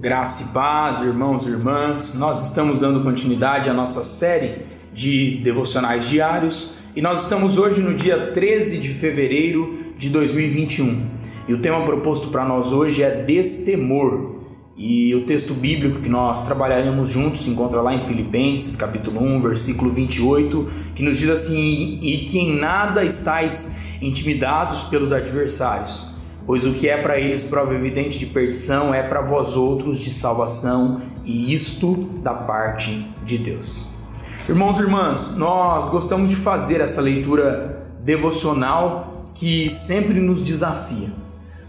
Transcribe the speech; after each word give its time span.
Graça 0.00 0.44
e 0.44 0.46
paz, 0.52 1.00
irmãos 1.00 1.44
e 1.44 1.48
irmãs. 1.48 2.14
Nós 2.14 2.44
estamos 2.44 2.78
dando 2.78 3.00
continuidade 3.00 3.68
à 3.68 3.74
nossa 3.74 4.04
série 4.04 4.58
de 4.94 5.40
devocionais 5.42 6.08
diários 6.08 6.74
e 6.94 7.02
nós 7.02 7.22
estamos 7.22 7.58
hoje 7.58 7.82
no 7.82 7.92
dia 7.92 8.30
13 8.30 8.78
de 8.78 8.90
fevereiro 8.90 9.76
de 9.98 10.08
2021. 10.08 11.04
E 11.48 11.52
o 11.52 11.58
tema 11.58 11.84
proposto 11.84 12.28
para 12.28 12.44
nós 12.44 12.70
hoje 12.70 13.02
é 13.02 13.10
destemor. 13.10 14.36
E 14.76 15.12
o 15.16 15.26
texto 15.26 15.52
bíblico 15.52 16.00
que 16.00 16.08
nós 16.08 16.44
trabalharemos 16.44 17.10
juntos 17.10 17.40
se 17.40 17.50
encontra 17.50 17.82
lá 17.82 17.92
em 17.92 17.98
Filipenses, 17.98 18.76
capítulo 18.76 19.20
1, 19.20 19.40
versículo 19.40 19.90
28, 19.90 20.68
que 20.94 21.02
nos 21.02 21.18
diz 21.18 21.28
assim: 21.28 21.98
"E 22.00 22.18
que 22.18 22.38
em 22.38 22.56
nada 22.56 23.04
estáis 23.04 23.76
intimidados 24.00 24.84
pelos 24.84 25.10
adversários, 25.10 26.14
pois 26.48 26.64
o 26.64 26.72
que 26.72 26.88
é 26.88 26.96
para 26.96 27.20
eles 27.20 27.44
prova 27.44 27.74
evidente 27.74 28.18
de 28.18 28.24
perdição 28.24 28.94
é 28.94 29.02
para 29.02 29.20
vós 29.20 29.54
outros 29.54 29.98
de 29.98 30.10
salvação, 30.10 30.98
e 31.22 31.52
isto 31.52 31.94
da 32.22 32.32
parte 32.32 33.06
de 33.22 33.36
Deus. 33.36 33.84
Irmãos 34.48 34.78
e 34.78 34.80
irmãs, 34.80 35.36
nós 35.36 35.90
gostamos 35.90 36.30
de 36.30 36.36
fazer 36.36 36.80
essa 36.80 37.02
leitura 37.02 37.86
devocional 38.02 39.26
que 39.34 39.68
sempre 39.68 40.20
nos 40.20 40.40
desafia. 40.40 41.12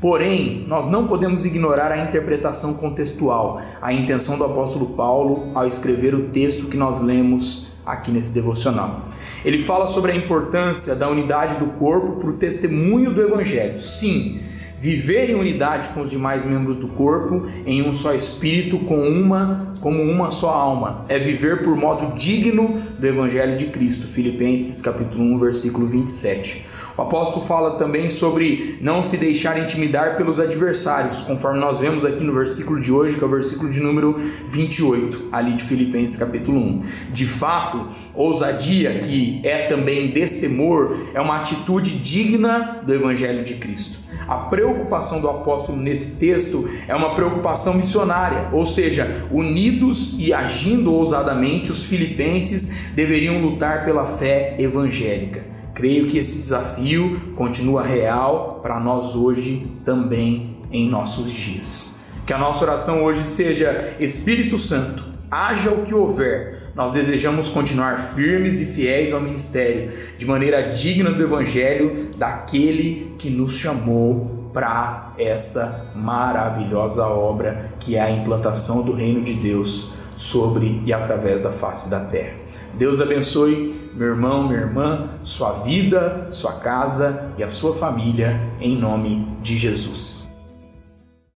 Porém, 0.00 0.64
nós 0.66 0.86
não 0.86 1.06
podemos 1.06 1.44
ignorar 1.44 1.92
a 1.92 1.98
interpretação 1.98 2.72
contextual, 2.72 3.60
a 3.82 3.92
intenção 3.92 4.38
do 4.38 4.44
apóstolo 4.44 4.86
Paulo 4.94 5.50
ao 5.54 5.66
escrever 5.66 6.14
o 6.14 6.30
texto 6.30 6.68
que 6.68 6.78
nós 6.78 6.98
lemos 6.98 7.74
aqui 7.84 8.10
nesse 8.10 8.32
devocional. 8.32 9.02
Ele 9.44 9.58
fala 9.58 9.86
sobre 9.86 10.12
a 10.12 10.16
importância 10.16 10.96
da 10.96 11.10
unidade 11.10 11.56
do 11.56 11.66
corpo 11.78 12.12
para 12.12 12.30
o 12.30 12.32
testemunho 12.32 13.12
do 13.12 13.20
evangelho. 13.20 13.76
Sim, 13.76 14.40
viver 14.82 15.30
em 15.30 15.36
unidade 15.36 15.90
com 15.90 16.00
os 16.00 16.10
demais 16.10 16.44
membros 16.44 16.76
do 16.76 16.88
corpo, 16.88 17.46
em 17.64 17.82
um 17.82 17.94
só 17.94 18.12
espírito, 18.12 18.80
com 18.80 19.08
uma, 19.08 19.72
como 19.80 20.02
uma 20.02 20.28
só 20.32 20.50
alma. 20.50 21.06
É 21.08 21.20
viver 21.20 21.62
por 21.62 21.76
modo 21.76 22.12
digno 22.16 22.82
do 22.98 23.06
evangelho 23.06 23.56
de 23.56 23.66
Cristo. 23.66 24.08
Filipenses 24.08 24.80
capítulo 24.80 25.22
1, 25.22 25.38
versículo 25.38 25.86
27. 25.86 26.66
O 26.96 27.02
apóstolo 27.02 27.44
fala 27.44 27.72
também 27.72 28.10
sobre 28.10 28.78
não 28.80 29.02
se 29.02 29.16
deixar 29.16 29.58
intimidar 29.58 30.16
pelos 30.16 30.38
adversários, 30.38 31.22
conforme 31.22 31.58
nós 31.58 31.80
vemos 31.80 32.04
aqui 32.04 32.22
no 32.22 32.34
versículo 32.34 32.80
de 32.80 32.92
hoje, 32.92 33.16
que 33.16 33.24
é 33.24 33.26
o 33.26 33.30
versículo 33.30 33.70
de 33.70 33.80
número 33.80 34.14
28, 34.46 35.28
ali 35.32 35.54
de 35.54 35.64
Filipenses 35.64 36.18
capítulo 36.18 36.58
1. 36.58 36.82
De 37.10 37.26
fato, 37.26 37.86
ousadia, 38.14 38.98
que 38.98 39.40
é 39.42 39.66
também 39.66 40.10
destemor, 40.10 40.94
é 41.14 41.20
uma 41.20 41.36
atitude 41.36 41.96
digna 41.98 42.82
do 42.84 42.92
evangelho 42.92 43.42
de 43.42 43.54
Cristo. 43.54 43.98
A 44.28 44.36
preocupação 44.36 45.20
do 45.20 45.28
apóstolo 45.28 45.78
nesse 45.78 46.16
texto 46.16 46.68
é 46.86 46.94
uma 46.94 47.14
preocupação 47.14 47.74
missionária, 47.74 48.48
ou 48.52 48.64
seja, 48.64 49.26
unidos 49.30 50.14
e 50.18 50.32
agindo 50.32 50.92
ousadamente, 50.92 51.72
os 51.72 51.84
filipenses 51.84 52.90
deveriam 52.94 53.40
lutar 53.40 53.84
pela 53.84 54.04
fé 54.04 54.54
evangélica. 54.58 55.52
Creio 55.74 56.08
que 56.08 56.18
esse 56.18 56.36
desafio 56.36 57.32
continua 57.34 57.82
real 57.82 58.60
para 58.62 58.78
nós 58.78 59.16
hoje 59.16 59.66
também 59.84 60.56
em 60.70 60.88
nossos 60.88 61.30
dias. 61.30 61.96
Que 62.26 62.32
a 62.32 62.38
nossa 62.38 62.64
oração 62.64 63.02
hoje 63.04 63.22
seja 63.22 63.96
Espírito 63.98 64.58
Santo, 64.58 65.04
haja 65.30 65.70
o 65.70 65.82
que 65.82 65.94
houver, 65.94 66.70
nós 66.74 66.92
desejamos 66.92 67.48
continuar 67.48 67.96
firmes 67.98 68.60
e 68.60 68.66
fiéis 68.66 69.12
ao 69.12 69.20
ministério, 69.20 69.90
de 70.16 70.26
maneira 70.26 70.70
digna 70.70 71.10
do 71.10 71.22
Evangelho 71.22 72.10
daquele 72.16 73.14
que 73.18 73.30
nos 73.30 73.58
chamou 73.58 74.50
para 74.52 75.14
essa 75.18 75.90
maravilhosa 75.94 77.06
obra 77.06 77.72
que 77.80 77.96
é 77.96 78.00
a 78.02 78.10
implantação 78.10 78.82
do 78.82 78.92
reino 78.92 79.22
de 79.22 79.32
Deus 79.32 79.92
sobre 80.16 80.82
e 80.86 80.92
através 80.92 81.40
da 81.40 81.50
face 81.50 81.90
da 81.90 82.00
terra. 82.00 82.36
Deus 82.74 83.00
abençoe 83.00 83.80
meu 83.94 84.08
irmão, 84.08 84.48
minha 84.48 84.60
irmã, 84.60 85.08
sua 85.22 85.52
vida, 85.60 86.26
sua 86.30 86.54
casa 86.54 87.32
e 87.36 87.42
a 87.42 87.48
sua 87.48 87.74
família, 87.74 88.40
em 88.60 88.76
nome 88.76 89.28
de 89.42 89.56
Jesus. 89.56 90.31